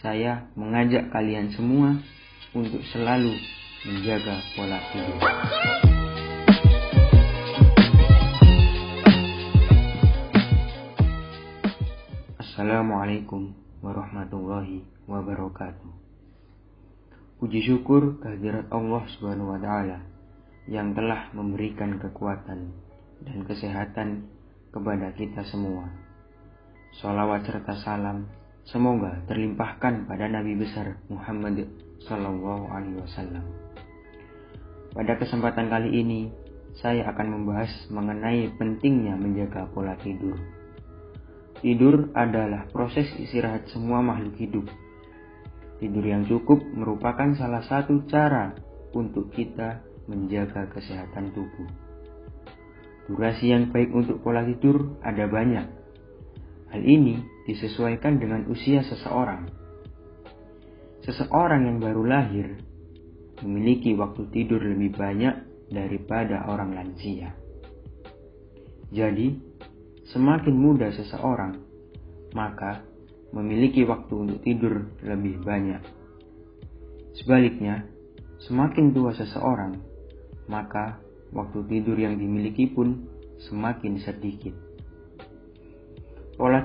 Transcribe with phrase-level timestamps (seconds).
[0.00, 1.92] saya mengajak kalian semua
[2.56, 3.36] untuk selalu
[3.84, 5.20] menjaga pola tidur.
[12.40, 13.52] Assalamualaikum
[13.84, 15.92] warahmatullahi wabarakatuh.
[17.36, 20.00] Puji syukur kehadirat Allah Subhanahu wa taala
[20.64, 22.72] yang telah memberikan kekuatan
[23.20, 24.32] dan kesehatan
[24.72, 25.92] kepada kita semua.
[27.00, 31.64] Salawat serta salam Semoga terlimpahkan pada Nabi besar Muhammad
[32.04, 33.44] Sallallahu Alaihi Wasallam.
[34.90, 36.20] Pada kesempatan kali ini,
[36.78, 40.36] saya akan membahas mengenai pentingnya menjaga pola tidur.
[41.60, 44.66] Tidur adalah proses istirahat semua makhluk hidup.
[45.76, 48.56] Tidur yang cukup merupakan salah satu cara
[48.96, 51.68] untuk kita menjaga kesehatan tubuh.
[53.10, 55.66] Durasi yang baik untuk pola tidur ada banyak.
[56.70, 59.48] Hal ini disesuaikan dengan usia seseorang.
[61.00, 62.46] Seseorang yang baru lahir
[63.40, 65.34] memiliki waktu tidur lebih banyak
[65.72, 67.32] daripada orang lansia.
[68.90, 69.38] Jadi,
[70.10, 71.56] semakin muda seseorang,
[72.34, 72.84] maka
[73.30, 75.80] memiliki waktu untuk tidur lebih banyak.
[77.14, 77.86] Sebaliknya,
[78.42, 79.78] semakin tua seseorang,
[80.50, 80.98] maka
[81.30, 83.06] waktu tidur yang dimiliki pun
[83.46, 84.69] semakin sedikit.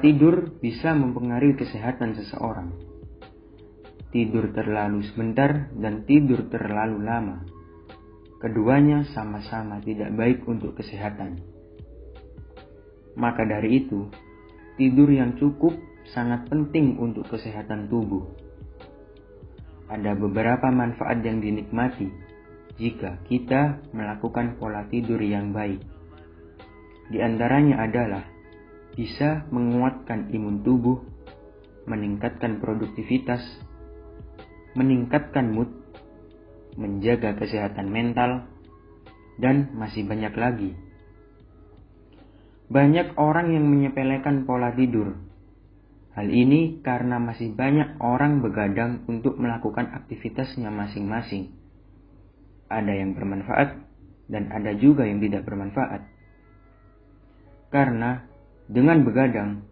[0.03, 2.75] Tidur bisa mempengaruhi kesehatan seseorang.
[4.11, 7.43] Tidur terlalu sebentar dan tidur terlalu lama.
[8.39, 11.41] Keduanya sama-sama tidak baik untuk kesehatan.
[13.15, 14.11] Maka dari itu,
[14.75, 15.73] tidur yang cukup
[16.11, 18.27] sangat penting untuk kesehatan tubuh.
[19.87, 22.11] Ada beberapa manfaat yang dinikmati
[22.75, 25.79] jika kita melakukan pola tidur yang baik.
[27.07, 28.34] Di antaranya adalah
[28.95, 31.03] bisa menguatkan imun tubuh,
[31.85, 33.43] meningkatkan produktivitas,
[34.73, 35.69] meningkatkan mood,
[36.79, 38.47] menjaga kesehatan mental,
[39.39, 40.71] dan masih banyak lagi.
[42.71, 45.13] Banyak orang yang menyepelekan pola tidur.
[46.15, 51.51] Hal ini karena masih banyak orang begadang untuk melakukan aktivitasnya masing-masing.
[52.71, 53.75] Ada yang bermanfaat
[54.31, 56.07] dan ada juga yang tidak bermanfaat.
[57.69, 58.23] Karena
[58.65, 59.65] dengan begadang,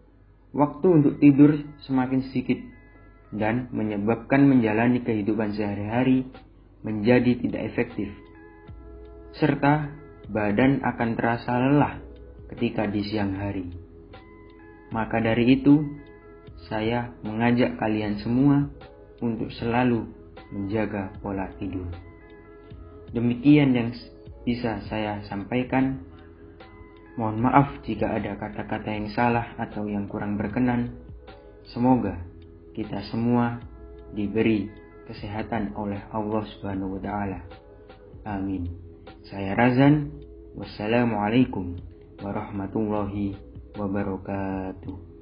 [0.54, 2.58] waktu untuk tidur semakin sedikit
[3.34, 6.30] dan menyebabkan menjalani kehidupan sehari-hari
[6.86, 8.08] menjadi tidak efektif.
[9.34, 9.90] Serta
[10.30, 11.98] badan akan terasa lelah
[12.54, 13.66] ketika di siang hari.
[14.94, 15.82] Maka dari itu,
[16.70, 18.70] saya mengajak kalian semua
[19.18, 20.06] untuk selalu
[20.54, 21.90] menjaga pola tidur.
[23.10, 23.90] Demikian yang
[24.46, 26.13] bisa saya sampaikan.
[27.14, 30.98] Mohon maaf jika ada kata-kata yang salah atau yang kurang berkenan.
[31.70, 32.18] Semoga
[32.74, 33.62] kita semua
[34.10, 34.66] diberi
[35.06, 37.38] kesehatan oleh Allah Subhanahu wa taala.
[38.26, 38.66] Amin.
[39.30, 40.10] Saya Razan.
[40.54, 41.74] Wassalamualaikum
[42.22, 43.34] warahmatullahi
[43.74, 45.13] wabarakatuh.